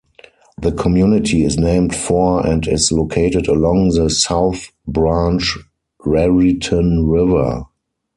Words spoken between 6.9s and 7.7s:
River.